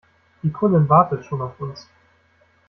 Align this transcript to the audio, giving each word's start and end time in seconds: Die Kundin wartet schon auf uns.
Die 0.41 0.49
Kundin 0.49 0.89
wartet 0.89 1.23
schon 1.23 1.43
auf 1.43 1.59
uns. 1.59 1.87